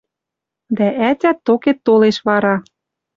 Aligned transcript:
Дӓ 0.77 0.87
ӓтят 1.09 1.37
токет 1.45 1.77
толеш 1.85 2.17
вара 2.27 2.55